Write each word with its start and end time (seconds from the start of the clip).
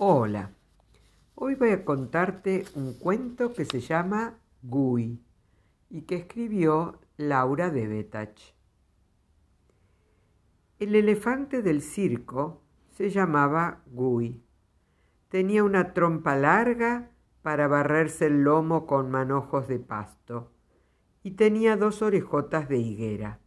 Hola, 0.00 0.52
hoy 1.34 1.56
voy 1.56 1.70
a 1.70 1.84
contarte 1.84 2.62
un 2.76 2.94
cuento 2.94 3.52
que 3.52 3.64
se 3.64 3.80
llama 3.80 4.38
Gui 4.62 5.20
y 5.90 6.02
que 6.02 6.14
escribió 6.14 7.00
Laura 7.16 7.70
de 7.70 7.88
Betach. 7.88 8.40
El 10.78 10.94
elefante 10.94 11.62
del 11.62 11.82
circo 11.82 12.62
se 12.92 13.10
llamaba 13.10 13.82
Gui. 13.86 14.40
Tenía 15.30 15.64
una 15.64 15.94
trompa 15.94 16.36
larga 16.36 17.10
para 17.42 17.66
barrerse 17.66 18.26
el 18.26 18.44
lomo 18.44 18.86
con 18.86 19.10
manojos 19.10 19.66
de 19.66 19.80
pasto 19.80 20.52
y 21.24 21.32
tenía 21.32 21.76
dos 21.76 22.02
orejotas 22.02 22.68
de 22.68 22.78
higuera. 22.78 23.40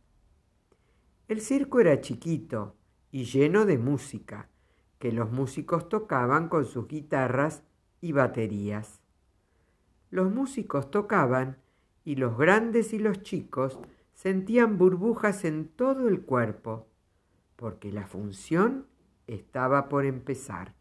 El 1.29 1.39
circo 1.39 1.79
era 1.79 2.01
chiquito 2.01 2.75
y 3.09 3.23
lleno 3.23 3.65
de 3.65 3.77
música 3.77 4.50
que 5.01 5.11
los 5.11 5.31
músicos 5.31 5.89
tocaban 5.89 6.47
con 6.47 6.63
sus 6.63 6.87
guitarras 6.87 7.63
y 8.01 8.11
baterías. 8.11 9.01
Los 10.11 10.31
músicos 10.31 10.91
tocaban 10.91 11.57
y 12.05 12.17
los 12.17 12.37
grandes 12.37 12.93
y 12.93 12.99
los 12.99 13.23
chicos 13.23 13.79
sentían 14.13 14.77
burbujas 14.77 15.43
en 15.43 15.69
todo 15.69 16.07
el 16.07 16.21
cuerpo, 16.21 16.87
porque 17.55 17.91
la 17.91 18.05
función 18.05 18.85
estaba 19.25 19.89
por 19.89 20.05
empezar. 20.05 20.75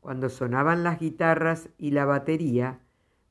Cuando 0.00 0.30
sonaban 0.30 0.82
las 0.82 0.98
guitarras 0.98 1.68
y 1.76 1.90
la 1.90 2.06
batería, 2.06 2.80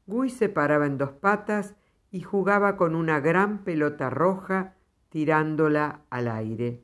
Guy 0.05 0.29
se 0.29 0.49
paraba 0.49 0.85
en 0.85 0.99
dos 0.99 1.13
patas 1.13 1.75
y 2.11 2.21
jugaba 2.21 2.77
con 2.77 2.93
una 2.93 3.19
gran 3.19 3.63
pelota 3.63 4.11
roja 4.11 4.75
tirándola 5.09 6.01
al 6.11 6.27
aire. 6.27 6.83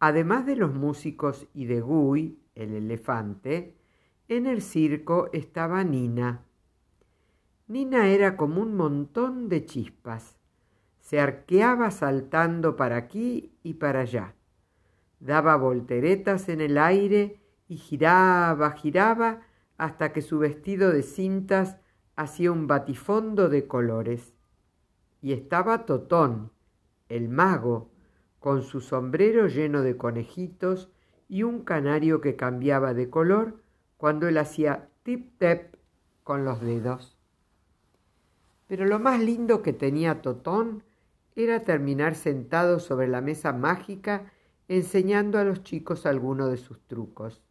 Además 0.00 0.46
de 0.46 0.56
los 0.56 0.72
músicos 0.72 1.46
y 1.52 1.66
de 1.66 1.82
Guy, 1.82 2.38
el 2.54 2.72
elefante, 2.72 3.76
en 4.28 4.46
el 4.46 4.62
circo 4.62 5.28
estaba 5.34 5.84
Nina. 5.84 6.46
Nina 7.68 8.08
era 8.08 8.36
como 8.36 8.62
un 8.62 8.76
montón 8.76 9.50
de 9.50 9.66
chispas. 9.66 10.38
Se 11.00 11.20
arqueaba 11.20 11.90
saltando 11.90 12.76
para 12.76 12.96
aquí 12.96 13.52
y 13.62 13.74
para 13.74 14.00
allá. 14.00 14.34
Daba 15.20 15.56
volteretas 15.56 16.48
en 16.48 16.62
el 16.62 16.78
aire 16.78 17.38
y 17.68 17.76
giraba, 17.76 18.70
giraba, 18.72 19.42
hasta 19.76 20.12
que 20.12 20.22
su 20.22 20.38
vestido 20.38 20.92
de 20.92 21.02
cintas 21.02 21.76
hacía 22.16 22.50
un 22.52 22.66
batifondo 22.66 23.50
de 23.50 23.66
colores. 23.66 24.34
Y 25.20 25.32
estaba 25.32 25.84
Totón, 25.84 26.52
el 27.08 27.28
mago, 27.28 27.90
con 28.40 28.62
su 28.62 28.80
sombrero 28.80 29.46
lleno 29.46 29.82
de 29.82 29.96
conejitos 29.96 30.90
y 31.28 31.44
un 31.44 31.62
canario 31.62 32.20
que 32.20 32.36
cambiaba 32.36 32.94
de 32.94 33.08
color 33.08 33.62
cuando 33.96 34.26
él 34.26 34.38
hacía 34.38 34.88
tip-tep 35.04 35.76
con 36.24 36.44
los 36.44 36.60
dedos. 36.60 37.16
Pero 38.66 38.86
lo 38.86 38.98
más 38.98 39.20
lindo 39.20 39.62
que 39.62 39.72
tenía 39.72 40.22
Totón 40.22 40.82
era 41.36 41.60
terminar 41.60 42.14
sentado 42.14 42.80
sobre 42.80 43.08
la 43.08 43.20
mesa 43.20 43.52
mágica 43.52 44.32
enseñando 44.68 45.38
a 45.38 45.44
los 45.44 45.62
chicos 45.62 46.06
alguno 46.06 46.48
de 46.48 46.56
sus 46.56 46.80
trucos. 46.86 47.42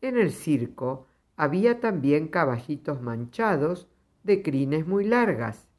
En 0.00 0.18
el 0.18 0.32
circo 0.32 1.06
había 1.36 1.80
también 1.80 2.28
caballitos 2.28 3.00
manchados 3.00 3.88
de 4.22 4.42
crines 4.42 4.86
muy 4.86 5.04
largas 5.04 5.69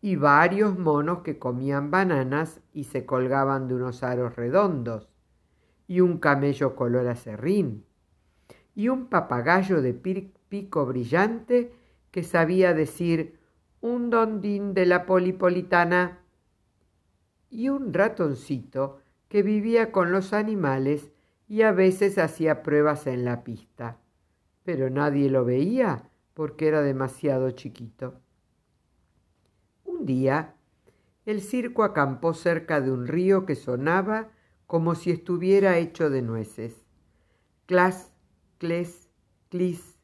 y 0.00 0.16
varios 0.16 0.78
monos 0.78 1.20
que 1.20 1.38
comían 1.38 1.90
bananas 1.90 2.60
y 2.72 2.84
se 2.84 3.04
colgaban 3.04 3.68
de 3.68 3.74
unos 3.74 4.02
aros 4.02 4.36
redondos, 4.36 5.08
y 5.86 6.00
un 6.00 6.18
camello 6.18 6.76
color 6.76 7.08
acerrín, 7.08 7.84
y 8.74 8.88
un 8.88 9.06
papagayo 9.06 9.82
de 9.82 9.94
pico 9.94 10.86
brillante 10.86 11.72
que 12.10 12.22
sabía 12.22 12.74
decir 12.74 13.38
un 13.80 14.10
dondín 14.10 14.74
de 14.74 14.86
la 14.86 15.06
polipolitana, 15.06 16.20
y 17.50 17.70
un 17.70 17.92
ratoncito 17.92 19.00
que 19.28 19.42
vivía 19.42 19.90
con 19.90 20.12
los 20.12 20.32
animales 20.32 21.10
y 21.48 21.62
a 21.62 21.72
veces 21.72 22.18
hacía 22.18 22.62
pruebas 22.62 23.06
en 23.06 23.24
la 23.24 23.42
pista, 23.42 23.98
pero 24.64 24.90
nadie 24.90 25.30
lo 25.30 25.44
veía 25.44 26.10
porque 26.34 26.68
era 26.68 26.82
demasiado 26.82 27.50
chiquito 27.52 28.20
día, 30.08 30.56
el 31.26 31.42
circo 31.42 31.84
acampó 31.84 32.32
cerca 32.32 32.80
de 32.80 32.90
un 32.90 33.06
río 33.06 33.44
que 33.44 33.54
sonaba 33.54 34.30
como 34.66 34.94
si 34.94 35.10
estuviera 35.10 35.76
hecho 35.76 36.08
de 36.08 36.22
nueces. 36.22 36.84
Clas, 37.66 38.12
cles, 38.56 39.10
clis, 39.50 40.00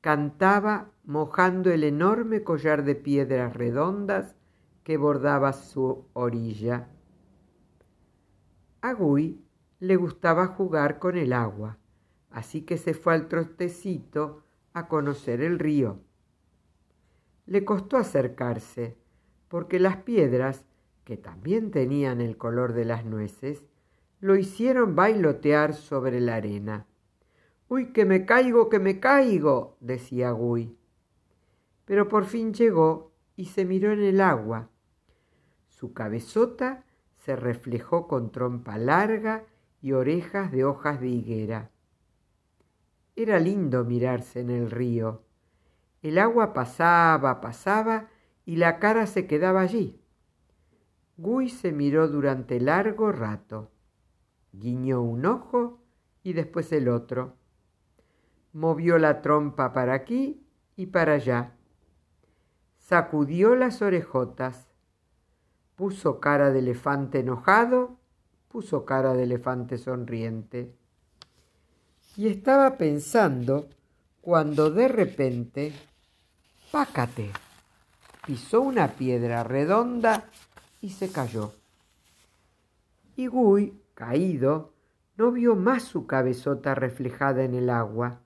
cantaba 0.00 0.92
mojando 1.02 1.72
el 1.72 1.82
enorme 1.82 2.44
collar 2.44 2.84
de 2.84 2.94
piedras 2.94 3.54
redondas 3.54 4.36
que 4.84 4.96
bordaba 4.96 5.52
su 5.52 6.06
orilla. 6.12 6.88
A 8.80 8.92
Gui 8.92 9.44
le 9.80 9.96
gustaba 9.96 10.46
jugar 10.46 11.00
con 11.00 11.16
el 11.16 11.32
agua, 11.32 11.78
así 12.30 12.62
que 12.62 12.78
se 12.78 12.94
fue 12.94 13.14
al 13.14 13.26
trotecito 13.28 14.44
a 14.72 14.86
conocer 14.86 15.40
el 15.40 15.58
río. 15.58 16.00
Le 17.46 17.64
costó 17.64 17.96
acercarse, 17.96 18.98
porque 19.54 19.78
las 19.78 19.98
piedras, 19.98 20.64
que 21.04 21.16
también 21.16 21.70
tenían 21.70 22.20
el 22.20 22.36
color 22.36 22.72
de 22.72 22.84
las 22.84 23.04
nueces, 23.04 23.62
lo 24.18 24.34
hicieron 24.34 24.96
bailotear 24.96 25.74
sobre 25.74 26.18
la 26.18 26.34
arena. 26.34 26.88
¡Uy, 27.68 27.92
que 27.92 28.04
me 28.04 28.26
caigo, 28.26 28.68
que 28.68 28.80
me 28.80 28.98
caigo! 28.98 29.76
decía 29.78 30.32
Gui. 30.32 30.76
Pero 31.84 32.08
por 32.08 32.24
fin 32.24 32.52
llegó 32.52 33.12
y 33.36 33.44
se 33.44 33.64
miró 33.64 33.92
en 33.92 34.02
el 34.02 34.20
agua. 34.20 34.70
Su 35.68 35.92
cabezota 35.92 36.82
se 37.18 37.36
reflejó 37.36 38.08
con 38.08 38.32
trompa 38.32 38.76
larga 38.76 39.44
y 39.80 39.92
orejas 39.92 40.50
de 40.50 40.64
hojas 40.64 41.00
de 41.00 41.10
higuera. 41.10 41.70
Era 43.14 43.38
lindo 43.38 43.84
mirarse 43.84 44.40
en 44.40 44.50
el 44.50 44.68
río. 44.68 45.22
El 46.02 46.18
agua 46.18 46.52
pasaba, 46.52 47.40
pasaba 47.40 48.08
y 48.44 48.56
la 48.56 48.78
cara 48.78 49.06
se 49.06 49.26
quedaba 49.26 49.60
allí. 49.60 50.00
Gui 51.16 51.48
se 51.48 51.72
miró 51.72 52.08
durante 52.08 52.60
largo 52.60 53.12
rato. 53.12 53.70
Guiñó 54.52 55.02
un 55.02 55.26
ojo 55.26 55.80
y 56.22 56.32
después 56.32 56.72
el 56.72 56.88
otro. 56.88 57.36
Movió 58.52 58.98
la 58.98 59.22
trompa 59.22 59.72
para 59.72 59.94
aquí 59.94 60.46
y 60.76 60.86
para 60.86 61.14
allá. 61.14 61.56
Sacudió 62.78 63.54
las 63.54 63.80
orejotas. 63.82 64.68
Puso 65.76 66.20
cara 66.20 66.50
de 66.50 66.60
elefante 66.60 67.20
enojado, 67.20 67.98
puso 68.48 68.84
cara 68.84 69.14
de 69.14 69.24
elefante 69.24 69.78
sonriente. 69.78 70.76
Y 72.16 72.28
estaba 72.28 72.76
pensando 72.76 73.68
cuando 74.20 74.70
de 74.70 74.86
repente, 74.86 75.72
pácate 76.70 77.32
pisó 78.26 78.62
una 78.62 78.88
piedra 78.88 79.44
redonda 79.44 80.24
y 80.80 80.90
se 80.90 81.10
cayó. 81.10 81.52
Y 83.16 83.26
Gui, 83.26 83.80
caído, 83.94 84.72
no 85.16 85.30
vio 85.30 85.54
más 85.54 85.84
su 85.84 86.06
cabezota 86.06 86.74
reflejada 86.74 87.44
en 87.44 87.54
el 87.54 87.70
agua. 87.70 88.20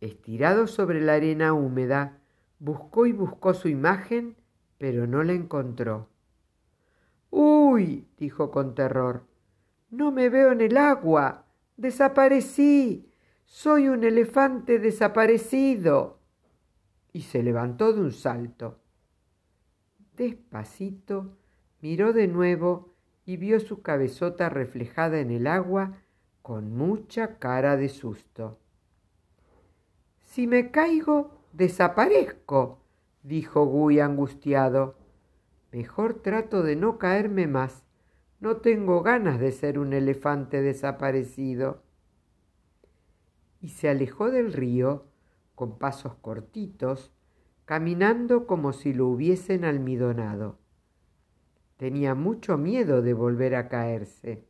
Estirado 0.00 0.66
sobre 0.66 1.00
la 1.00 1.14
arena 1.14 1.54
húmeda, 1.54 2.18
buscó 2.58 3.06
y 3.06 3.12
buscó 3.12 3.54
su 3.54 3.68
imagen, 3.68 4.36
pero 4.78 5.06
no 5.06 5.22
la 5.22 5.32
encontró. 5.32 6.08
¡Uy! 7.30 8.06
dijo 8.18 8.50
con 8.50 8.74
terror. 8.74 9.22
No 9.90 10.10
me 10.10 10.28
veo 10.28 10.52
en 10.52 10.60
el 10.60 10.76
agua. 10.76 11.46
Desaparecí. 11.76 13.08
Soy 13.44 13.88
un 13.88 14.04
elefante 14.04 14.78
desaparecido. 14.78 16.18
Y 17.12 17.22
se 17.22 17.42
levantó 17.42 17.92
de 17.92 18.00
un 18.00 18.12
salto. 18.12 18.81
Despacito 20.16 21.36
miró 21.80 22.12
de 22.12 22.28
nuevo 22.28 22.94
y 23.24 23.36
vio 23.36 23.60
su 23.60 23.82
cabezota 23.82 24.48
reflejada 24.48 25.20
en 25.20 25.30
el 25.30 25.46
agua 25.46 26.02
con 26.42 26.76
mucha 26.76 27.38
cara 27.38 27.76
de 27.76 27.88
susto. 27.88 28.58
Si 30.20 30.46
me 30.46 30.70
caigo, 30.70 31.42
desaparezco, 31.52 32.80
dijo 33.22 33.64
Gui 33.66 34.00
angustiado. 34.00 34.96
Mejor 35.70 36.14
trato 36.14 36.62
de 36.62 36.76
no 36.76 36.98
caerme 36.98 37.46
más. 37.46 37.84
No 38.40 38.56
tengo 38.56 39.02
ganas 39.02 39.38
de 39.38 39.52
ser 39.52 39.78
un 39.78 39.92
elefante 39.92 40.60
desaparecido. 40.60 41.82
Y 43.60 43.68
se 43.68 43.88
alejó 43.88 44.30
del 44.30 44.52
río 44.52 45.06
con 45.54 45.78
pasos 45.78 46.16
cortitos, 46.16 47.12
caminando 47.64 48.46
como 48.46 48.72
si 48.72 48.92
lo 48.92 49.08
hubiesen 49.08 49.64
almidonado. 49.64 50.58
Tenía 51.76 52.14
mucho 52.14 52.58
miedo 52.58 53.02
de 53.02 53.14
volver 53.14 53.54
a 53.54 53.68
caerse. 53.68 54.44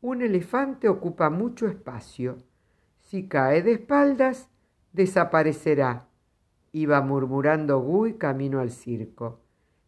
Un 0.00 0.22
elefante 0.22 0.88
ocupa 0.88 1.28
mucho 1.28 1.66
espacio. 1.66 2.38
Si 3.00 3.28
cae 3.28 3.62
de 3.62 3.72
espaldas, 3.72 4.48
desaparecerá. 4.92 6.08
Iba 6.72 7.00
murmurando 7.00 7.80
Guy 7.80 8.14
camino 8.14 8.60
al 8.60 8.70
circo, 8.70 9.40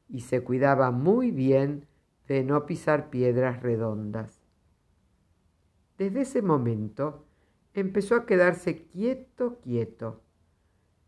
y 0.08 0.20
se 0.20 0.42
cuidaba 0.42 0.90
muy 0.90 1.30
bien 1.30 1.86
de 2.26 2.42
no 2.42 2.66
pisar 2.66 3.10
piedras 3.10 3.62
redondas. 3.62 4.40
Desde 5.98 6.22
ese 6.22 6.42
momento 6.42 7.26
empezó 7.74 8.16
a 8.16 8.26
quedarse 8.26 8.86
quieto, 8.86 9.58
quieto. 9.60 10.22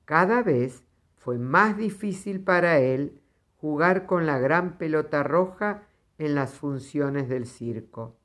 Cada 0.05 0.43
vez 0.43 0.85
fue 1.17 1.39
más 1.39 1.77
difícil 1.77 2.43
para 2.43 2.79
él 2.79 3.21
jugar 3.57 4.07
con 4.07 4.27
la 4.27 4.39
gran 4.39 4.77
pelota 4.77 5.23
roja 5.23 5.85
en 6.19 6.35
las 6.35 6.55
funciones 6.55 7.29
del 7.29 7.47
circo. 7.47 8.17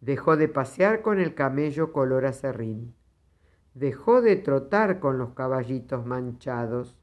Dejó 0.00 0.36
de 0.36 0.48
pasear 0.48 1.02
con 1.02 1.18
el 1.18 1.34
camello 1.34 1.92
color 1.92 2.26
acerrín. 2.26 2.94
Dejó 3.74 4.20
de 4.20 4.36
trotar 4.36 5.00
con 5.00 5.18
los 5.18 5.32
caballitos 5.32 6.04
manchados. 6.04 6.96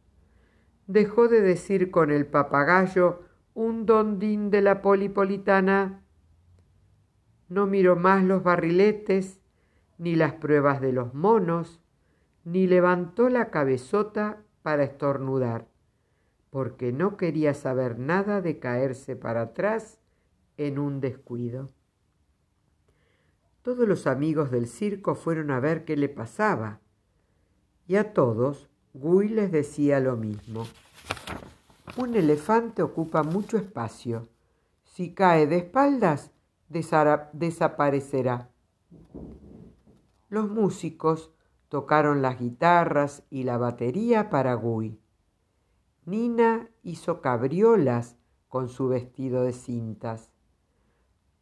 Dejó 0.88 1.28
de 1.28 1.42
decir 1.42 1.90
con 1.90 2.12
el 2.12 2.28
papagayo 2.28 3.24
un 3.54 3.86
dondín 3.86 4.52
de 4.52 4.62
la 4.62 4.82
polipolitana. 4.82 6.04
No 7.50 7.66
miró 7.66 7.96
más 7.96 8.24
los 8.24 8.44
barriletes, 8.44 9.42
ni 9.98 10.16
las 10.16 10.34
pruebas 10.34 10.82
de 10.82 10.92
los 10.92 11.14
monos, 11.14 11.82
ni 12.46 12.68
levantó 12.68 13.28
la 13.28 13.50
cabezota 13.50 14.38
para 14.62 14.84
estornudar, 14.84 15.68
porque 16.52 16.94
no 16.94 17.18
quería 17.18 17.54
saber 17.54 18.00
nada 18.00 18.40
de 18.40 18.60
caerse 18.60 19.16
para 19.16 19.42
atrás 19.42 20.00
en 20.56 20.80
un 20.80 21.02
descuido. 21.02 21.72
Todos 23.64 23.88
los 23.88 24.06
amigos 24.08 24.52
del 24.52 24.68
circo 24.68 25.16
fueron 25.16 25.50
a 25.50 25.60
ver 25.60 25.86
qué 25.86 25.98
le 25.98 26.08
pasaba, 26.08 26.80
y 27.88 27.96
a 27.96 28.14
todos 28.14 28.70
Guy 28.94 29.28
les 29.30 29.52
decía 29.52 30.00
lo 30.00 30.16
mismo. 30.16 30.66
Un 31.98 32.16
elefante 32.16 32.84
ocupa 32.84 33.24
mucho 33.24 33.58
espacio. 33.58 34.28
Si 34.84 35.14
cae 35.14 35.48
de 35.48 35.58
espaldas, 35.58 36.32
desaparecerá. 36.70 38.50
Los 40.30 40.50
músicos 40.50 41.35
tocaron 41.76 42.22
las 42.22 42.40
guitarras 42.40 43.24
y 43.30 43.44
la 43.44 43.58
batería 43.58 44.30
para 44.30 44.54
Guy. 44.54 44.98
Nina 46.06 46.70
hizo 46.84 47.20
cabriolas 47.20 48.16
con 48.48 48.70
su 48.70 48.88
vestido 48.88 49.44
de 49.44 49.52
cintas. 49.52 50.32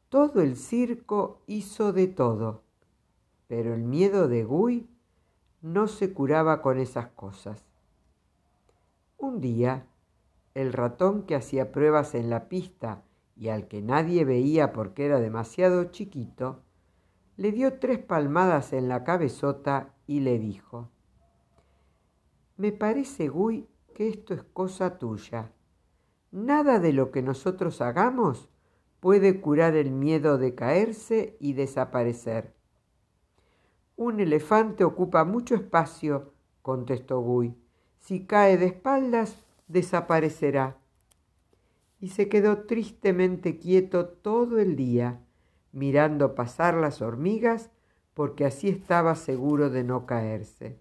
Todo 0.10 0.42
el 0.42 0.56
circo 0.56 1.44
hizo 1.46 1.94
de 1.94 2.08
todo, 2.08 2.64
pero 3.48 3.76
el 3.76 3.84
miedo 3.84 4.28
de 4.28 4.44
Guy 4.44 4.90
no 5.62 5.86
se 5.86 6.14
curaba 6.14 6.64
con 6.64 6.80
esas 6.80 7.10
cosas. 7.10 7.68
Un 9.20 9.40
día, 9.40 9.86
el 10.56 10.74
ratón 10.74 11.28
que 11.28 11.36
hacía 11.36 11.72
pruebas 11.72 12.16
en 12.16 12.32
la 12.32 12.50
pista 12.50 13.04
y 13.36 13.50
al 13.50 13.68
que 13.68 13.84
nadie 13.84 14.26
veía 14.26 14.74
porque 14.74 15.06
era 15.06 15.20
demasiado 15.20 15.92
chiquito, 15.92 16.64
le 17.38 17.52
dio 17.52 17.78
tres 17.78 18.00
palmadas 18.00 18.74
en 18.74 18.90
la 18.90 19.04
cabezota 19.04 19.93
y 20.08 20.20
le 20.20 20.40
dijo, 20.40 20.90
Me 22.58 22.72
parece, 22.72 23.30
Guy, 23.30 23.68
que 23.94 24.10
esto 24.10 24.34
es 24.34 24.44
cosa 24.44 24.98
tuya. 24.98 25.52
Nada 26.32 26.80
de 26.80 26.94
lo 26.94 27.12
que 27.12 27.22
nosotros 27.22 27.82
hagamos 27.82 28.50
puede 29.00 29.42
curar 29.42 29.76
el 29.76 29.92
miedo 29.92 30.38
de 30.38 30.56
caerse 30.56 31.38
y 31.40 31.54
desaparecer. 31.54 32.54
Un 33.96 34.20
elefante 34.20 34.84
ocupa 34.84 35.24
mucho 35.26 35.56
espacio, 35.56 36.34
contestó 36.62 37.20
Guy. 37.20 37.56
Si 38.00 38.26
cae 38.26 38.58
de 38.58 38.66
espaldas, 38.68 39.44
desaparecerá. 39.68 40.78
Y 42.00 42.10
se 42.10 42.28
quedó 42.28 42.64
tristemente 42.66 43.60
quieto 43.60 44.08
todo 44.08 44.60
el 44.60 44.76
día, 44.76 45.22
mirando 45.72 46.36
pasar 46.36 46.74
las 46.76 47.02
hormigas, 47.02 47.72
porque 48.14 48.46
así 48.46 48.70
estaba 48.70 49.16
seguro 49.16 49.70
de 49.70 49.84
no 49.84 50.06
caerse. 50.06 50.80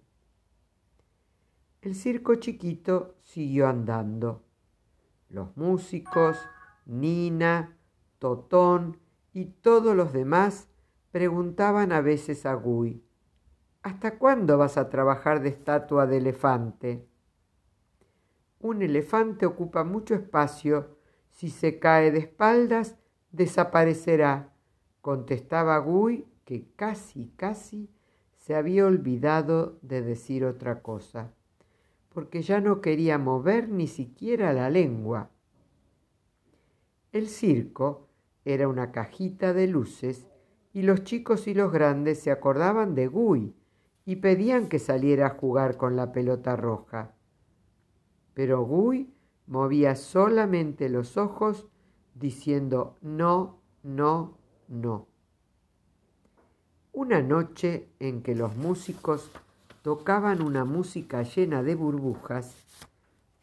El 1.81 1.95
circo 1.95 2.35
chiquito 2.35 3.15
siguió 3.23 3.67
andando. 3.67 4.43
Los 5.29 5.57
músicos, 5.57 6.37
Nina, 6.85 7.77
Totón 8.19 8.99
y 9.33 9.45
todos 9.45 9.95
los 9.95 10.13
demás 10.13 10.69
preguntaban 11.11 11.91
a 11.91 12.01
veces 12.01 12.45
a 12.45 12.53
Guy, 12.53 13.03
¿Hasta 13.83 14.17
cuándo 14.17 14.57
vas 14.57 14.77
a 14.77 14.89
trabajar 14.89 15.41
de 15.41 15.49
estatua 15.49 16.07
de 16.07 16.17
elefante? 16.17 17.05
Un 18.61 18.81
elefante 18.81 19.45
ocupa 19.45 19.83
mucho 19.83 20.15
espacio. 20.15 20.97
Si 21.31 21.49
se 21.49 21.79
cae 21.79 22.09
de 22.11 22.19
espaldas, 22.19 22.95
desaparecerá, 23.31 24.53
contestaba 25.01 25.77
Guy, 25.79 26.25
que 26.45 26.67
casi, 26.75 27.31
casi 27.35 27.89
se 28.37 28.55
había 28.55 28.85
olvidado 28.85 29.77
de 29.81 30.01
decir 30.01 30.43
otra 30.43 30.81
cosa, 30.81 31.33
porque 32.09 32.41
ya 32.41 32.59
no 32.59 32.81
quería 32.81 33.17
mover 33.17 33.69
ni 33.69 33.87
siquiera 33.87 34.53
la 34.53 34.69
lengua. 34.69 35.31
El 37.11 37.27
circo 37.27 38.09
era 38.45 38.67
una 38.67 38.91
cajita 38.91 39.53
de 39.53 39.67
luces 39.67 40.27
y 40.73 40.81
los 40.81 41.03
chicos 41.03 41.47
y 41.47 41.53
los 41.53 41.71
grandes 41.71 42.19
se 42.19 42.31
acordaban 42.31 42.95
de 42.95 43.07
Guy 43.07 43.55
y 44.05 44.17
pedían 44.17 44.67
que 44.67 44.79
saliera 44.79 45.27
a 45.27 45.37
jugar 45.37 45.77
con 45.77 45.95
la 45.95 46.11
pelota 46.11 46.55
roja. 46.55 47.15
Pero 48.33 48.65
Guy 48.65 49.13
movía 49.47 49.95
solamente 49.95 50.89
los 50.89 51.17
ojos 51.17 51.67
diciendo 52.15 52.97
no, 53.01 53.61
no, 53.83 54.37
no. 54.67 55.12
Una 56.95 57.23
noche 57.23 57.87
en 57.99 58.21
que 58.21 58.35
los 58.35 58.55
músicos 58.55 59.31
tocaban 59.81 60.43
una 60.43 60.63
música 60.63 61.23
llena 61.23 61.63
de 61.63 61.73
burbujas, 61.73 62.55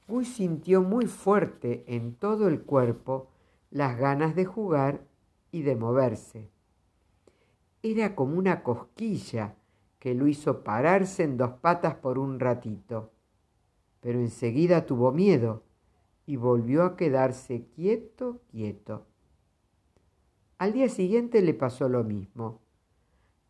Guy 0.06 0.24
sintió 0.24 0.82
muy 0.82 1.06
fuerte 1.06 1.82
en 1.88 2.14
todo 2.14 2.46
el 2.46 2.62
cuerpo 2.62 3.26
las 3.72 3.98
ganas 3.98 4.36
de 4.36 4.44
jugar 4.44 5.04
y 5.50 5.62
de 5.62 5.74
moverse. 5.74 6.48
Era 7.82 8.14
como 8.14 8.38
una 8.38 8.62
cosquilla 8.62 9.56
que 9.98 10.14
lo 10.14 10.28
hizo 10.28 10.62
pararse 10.62 11.24
en 11.24 11.36
dos 11.36 11.50
patas 11.60 11.96
por 11.96 12.20
un 12.20 12.38
ratito, 12.38 13.10
pero 14.00 14.20
enseguida 14.20 14.86
tuvo 14.86 15.10
miedo 15.10 15.64
y 16.24 16.36
volvió 16.36 16.84
a 16.84 16.96
quedarse 16.96 17.66
quieto, 17.74 18.42
quieto. 18.52 19.06
Al 20.58 20.72
día 20.72 20.88
siguiente 20.88 21.42
le 21.42 21.52
pasó 21.52 21.88
lo 21.88 22.04
mismo. 22.04 22.60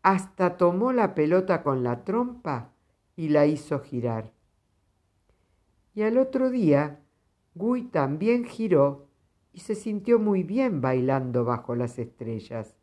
Hasta 0.03 0.57
tomó 0.57 0.93
la 0.93 1.15
pelota 1.15 1.63
con 1.63 1.83
la 1.83 2.05
trompa 2.05 2.73
y 3.17 3.29
la 3.29 3.47
hizo 3.47 3.81
girar. 3.81 4.33
Y 5.95 6.03
al 6.03 6.17
otro 6.17 6.51
día, 6.51 7.01
Guy 7.55 7.83
también 7.85 8.45
giró 8.45 9.09
y 9.53 9.61
se 9.61 9.75
sintió 9.75 10.19
muy 10.19 10.43
bien 10.43 10.81
bailando 10.81 11.45
bajo 11.45 11.75
las 11.75 11.99
estrellas, 11.99 12.77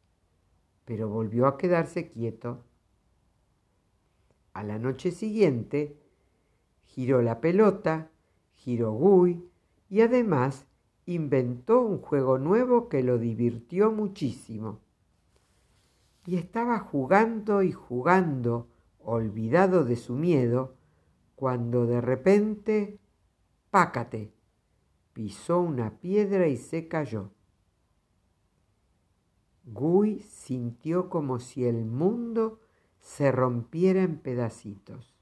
pero 0.85 1.09
volvió 1.09 1.47
a 1.47 1.57
quedarse 1.57 2.09
quieto. 2.09 2.63
A 4.53 4.63
la 4.63 4.77
noche 4.77 5.11
siguiente, 5.11 5.97
giró 6.83 7.21
la 7.21 7.41
pelota, 7.41 8.11
giró 8.55 8.91
Guy 8.91 9.43
y 9.89 10.01
además 10.01 10.67
inventó 11.05 11.81
un 11.81 11.99
juego 11.99 12.37
nuevo 12.37 12.89
que 12.89 13.01
lo 13.01 13.17
divirtió 13.17 13.91
muchísimo. 13.91 14.81
Y 16.27 16.35
estaba 16.35 16.79
jugando 16.79 17.63
y 17.63 17.71
jugando, 17.71 18.67
olvidado 18.99 19.85
de 19.85 19.95
su 19.95 20.13
miedo, 20.13 20.75
cuando 21.35 21.85
de 21.85 22.01
repente, 22.01 22.99
pácate, 23.71 24.33
pisó 25.13 25.61
una 25.61 26.01
piedra 26.01 26.49
y 26.49 26.57
se 26.57 26.89
cayó. 26.89 27.31
Guy 29.63 30.19
sintió 30.19 31.09
como 31.09 31.39
si 31.39 31.63
el 31.63 31.85
mundo 31.85 32.59
se 32.99 33.31
rompiera 33.31 34.03
en 34.03 34.17
pedacitos. 34.17 35.15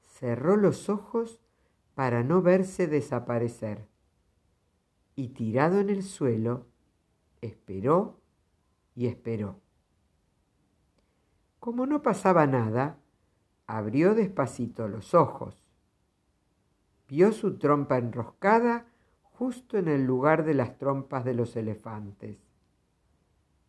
Cerró 0.00 0.56
los 0.56 0.88
ojos 0.88 1.40
para 1.96 2.22
no 2.22 2.40
verse 2.40 2.86
desaparecer 2.86 3.88
y 5.16 5.30
tirado 5.30 5.80
en 5.80 5.90
el 5.90 6.04
suelo, 6.04 6.66
esperó 7.40 8.20
y 8.94 9.08
esperó. 9.08 9.60
Como 11.60 11.86
no 11.86 12.02
pasaba 12.02 12.46
nada, 12.46 12.98
abrió 13.66 14.14
despacito 14.14 14.88
los 14.88 15.14
ojos. 15.14 15.64
Vio 17.08 17.32
su 17.32 17.58
trompa 17.58 17.98
enroscada 17.98 18.86
justo 19.22 19.78
en 19.78 19.88
el 19.88 20.04
lugar 20.04 20.44
de 20.44 20.54
las 20.54 20.78
trompas 20.78 21.24
de 21.24 21.34
los 21.34 21.56
elefantes. 21.56 22.38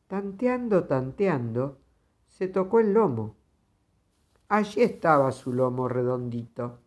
Tanteando, 0.07 0.85
tanteando, 0.85 1.79
se 2.27 2.47
tocó 2.47 2.79
el 2.79 2.93
lomo. 2.93 3.35
Allí 4.47 4.81
estaba 4.81 5.31
su 5.31 5.53
lomo 5.53 5.87
redondito. 5.87 6.79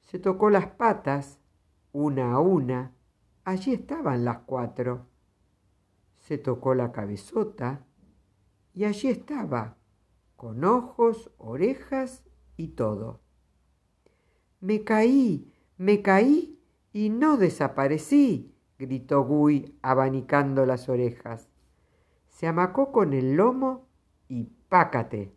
Se 0.00 0.18
tocó 0.18 0.50
las 0.50 0.66
patas, 0.66 1.38
una 1.92 2.32
a 2.32 2.38
una. 2.38 2.92
Allí 3.44 3.74
estaban 3.74 4.24
las 4.24 4.38
cuatro. 4.38 5.06
Se 6.18 6.38
tocó 6.38 6.74
la 6.74 6.92
cabezota 6.92 7.84
y 8.74 8.84
allí 8.84 9.08
estaba, 9.08 9.76
con 10.36 10.64
ojos, 10.64 11.30
orejas 11.38 12.24
y 12.56 12.68
todo. 12.68 13.20
Me 14.60 14.84
caí, 14.84 15.52
me 15.76 16.02
caí 16.02 16.58
y 16.92 17.10
no 17.10 17.36
desaparecí, 17.36 18.54
gritó 18.78 19.24
Gui 19.24 19.78
abanicando 19.82 20.66
las 20.66 20.88
orejas. 20.88 21.48
Se 22.28 22.46
amacó 22.46 22.92
con 22.92 23.12
el 23.12 23.34
lomo 23.36 23.86
y 24.28 24.44
pácate, 24.68 25.34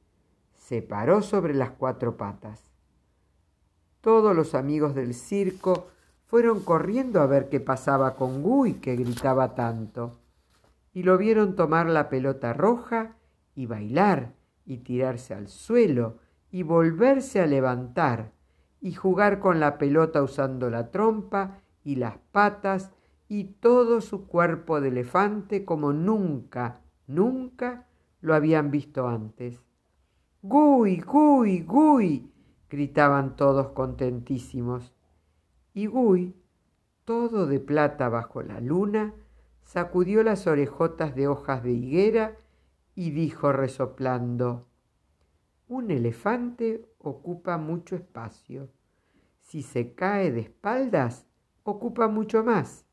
se 0.54 0.82
paró 0.82 1.22
sobre 1.22 1.54
las 1.54 1.72
cuatro 1.72 2.18
patas. 2.18 2.64
Todos 4.02 4.36
los 4.36 4.56
amigos 4.56 4.96
del 4.96 5.14
circo 5.14 5.88
fueron 6.26 6.62
corriendo 6.62 7.22
a 7.22 7.28
ver 7.28 7.50
qué 7.50 7.60
pasaba 7.60 8.16
con 8.16 8.42
Gui 8.42 8.76
que 8.76 8.96
gritaba 8.96 9.56
tanto, 9.56 10.20
y 10.94 11.04
lo 11.04 11.18
vieron 11.18 11.56
tomar 11.56 11.88
la 11.88 12.10
pelota 12.10 12.54
roja 12.54 13.16
y 13.56 13.66
bailar 13.66 14.34
y 14.66 14.78
tirarse 14.78 15.34
al 15.34 15.48
suelo 15.48 16.18
y 16.52 16.64
volverse 16.64 17.42
a 17.42 17.48
levantar 17.48 18.32
y 18.82 18.94
jugar 18.94 19.40
con 19.40 19.60
la 19.60 19.78
pelota 19.78 20.22
usando 20.22 20.70
la 20.70 20.92
trompa 20.92 21.62
y 21.84 21.96
las 21.96 22.18
patas 22.32 22.92
y 23.28 23.46
todo 23.46 24.02
su 24.02 24.28
cuerpo 24.28 24.82
de 24.82 24.90
elefante 24.90 25.66
como 25.66 25.94
nunca, 25.94 26.82
nunca 27.08 27.88
lo 28.22 28.36
habían 28.36 28.72
visto 28.72 29.08
antes. 29.08 29.62
¡Gui, 30.42 31.02
Gui, 31.02 31.62
Gui! 31.62 32.32
gritaban 32.70 33.36
todos 33.36 33.70
contentísimos. 33.70 34.94
Y 35.74 35.88
Gui, 35.88 36.36
todo 37.04 37.48
de 37.48 37.60
plata 37.60 38.10
bajo 38.10 38.42
la 38.44 38.60
luna, 38.60 39.14
sacudió 39.64 40.24
las 40.24 40.46
orejotas 40.46 41.16
de 41.16 41.28
hojas 41.28 41.64
de 41.64 41.72
higuera 41.72 42.38
y 42.96 43.12
dijo 43.12 43.52
resoplando, 43.52 44.68
un 45.68 45.92
elefante 45.92 46.86
ocupa 47.00 47.58
mucho 47.58 47.96
espacio. 47.96 48.70
Si 49.42 49.62
se 49.62 49.94
cae 49.94 50.32
de 50.32 50.42
espaldas, 50.42 51.28
ocupa 51.64 52.08
mucho 52.08 52.44
más. 52.44 52.86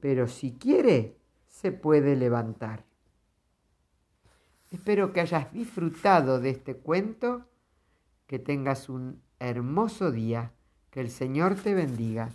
Pero 0.00 0.26
si 0.26 0.52
quiere, 0.52 1.16
se 1.48 1.72
puede 1.72 2.16
levantar. 2.16 2.84
Espero 4.70 5.12
que 5.12 5.20
hayas 5.20 5.52
disfrutado 5.52 6.40
de 6.40 6.50
este 6.50 6.76
cuento, 6.76 7.46
que 8.26 8.38
tengas 8.38 8.88
un 8.88 9.22
hermoso 9.38 10.10
día, 10.10 10.52
que 10.90 11.00
el 11.00 11.10
Señor 11.10 11.54
te 11.54 11.74
bendiga. 11.74 12.30